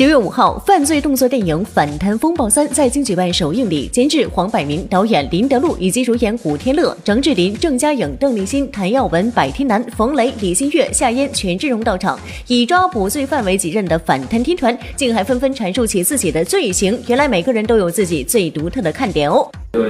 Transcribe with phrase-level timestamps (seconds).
[0.00, 12.18] 九月五号，犯罪动作电影《反贪风暴三》在京举办首映礼，监制黄百鸣，导演林德禄以及主演古天乐、张智霖、郑嘉颖、邓丽欣、谭耀文、百天男、冯雷、李心月、夏嫣、权志龙到场。
[12.46, 16.98] 以抓捕罪犯为己任的反贪天团，竟还纷纷阐述起自己的罪行。
[17.06, 19.50] 原来每个人都有自己最独特的看点哦。
[19.74, 19.86] 因为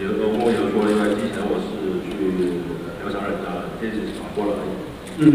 [0.00, 1.68] 有有跟我有说，因为之前我是
[2.08, 2.16] 去
[3.02, 4.56] 调查人家，这次是反过来，
[5.18, 5.28] 嗯，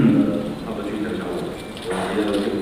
[0.65, 1.45] 他们去调查我，
[1.85, 2.56] 我也要用激情吧。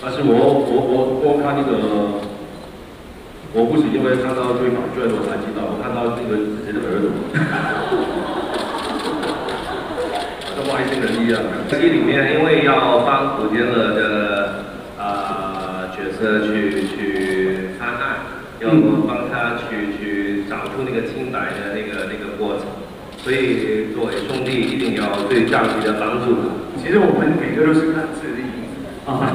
[0.00, 1.74] 但是我我我我看那个，
[3.52, 7.10] 我不是因为看到对反卷我才知道，我看到这个自己的儿子，
[10.54, 11.42] 像外星人一样。
[11.68, 14.62] 戏里面因为要帮古天乐的
[14.98, 18.22] 啊角色去去参案，
[18.60, 18.70] 要
[19.06, 22.70] 帮他去去找出那个清白的那个那个过程，
[23.24, 26.36] 所以作为兄弟一定要对战友的帮助。
[26.80, 28.74] 其实我们每个都是看自己的影子
[29.10, 29.34] 啊。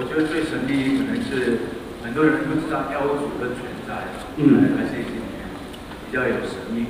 [0.00, 1.58] 我觉得最神秘可能是
[2.04, 3.94] 很多人不知道雕族的存在，
[4.36, 5.02] 嗯，而且
[6.08, 6.86] 比较有神秘。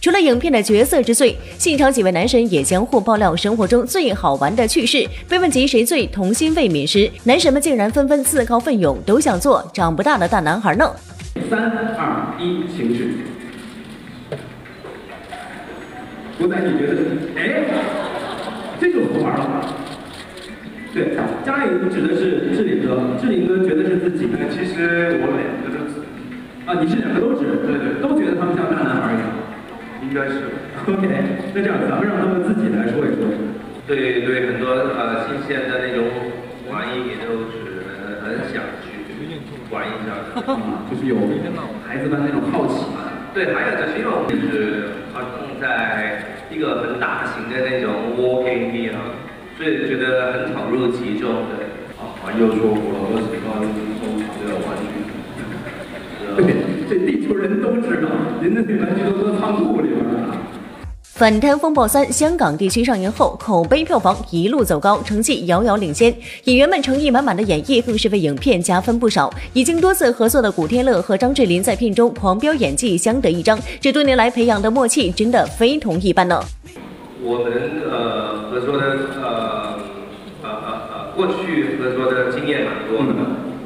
[0.00, 5.04] 除了影片的角色之最，现场几位男神也相互爆料生活中最好玩的趣事。
[5.28, 10.88] 被问及谁最童心未泯时，男神们竟然纷纷自告奋勇，都想做长不大的大男孩呢。
[11.50, 13.16] 三二一，请去。
[16.38, 17.02] 古仔，你觉得？
[17.36, 17.64] 哎，
[18.80, 19.79] 这就不玩了。
[20.92, 21.14] 对，
[21.46, 24.26] 嘉颖指的是志玲哥，志玲哥觉得是自己。
[24.50, 26.02] 其实我两个都指。
[26.66, 27.46] 啊，你是两个都指？
[27.62, 29.30] 对对，都觉得他们像大男孩一样。
[30.02, 30.50] 应该是。
[30.90, 31.06] OK，
[31.54, 33.30] 那这样，咱们让他们自己来说一说。
[33.86, 36.10] 对对，很多呃新鲜的那种
[36.66, 39.06] 玩意也都是很很想去
[39.70, 40.42] 玩一下的，
[40.90, 41.14] 就是有
[41.86, 43.06] 孩子们那种好奇嘛。
[43.32, 46.18] 对，还有就是因为我们是它放在
[46.50, 48.98] 一个很大型的那种 walking 地方。
[49.60, 51.68] 所以觉得很投入其中，对。
[52.00, 55.04] 啊，又说过了，我喜欢收藏这个玩具。
[56.34, 56.56] 对，
[56.88, 58.08] 这地球人都知道，
[58.40, 60.34] 您的那玩具都搁仓库里边呢。
[61.04, 66.10] 《反贪风暴三》香港地区上映后，口碑票房一路走高，成绩遥遥领先。
[66.44, 69.30] 演员们诚意满满的演绎，更是为影片加分不少。
[69.52, 73.58] 已经多次合作的古天乐和张智霖在片中狂飙演技，相得益彰。
[73.78, 76.42] 这多年来培养的默契，真的非同一般呢。
[77.22, 79.76] 我们呃合作的呃
[80.42, 83.12] 呃呃呃过去合作的经验蛮多的，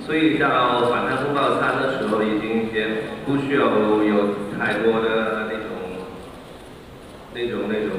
[0.05, 2.89] 所以到《反贪风暴三》的时候，已经也
[3.25, 3.63] 不需要
[4.03, 5.71] 有太多的那种
[7.33, 7.95] 那种那种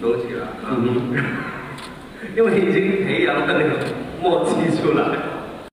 [0.00, 0.74] 东西了啊，
[2.36, 3.78] 因为已经培养了那种
[4.20, 5.31] 默契出来。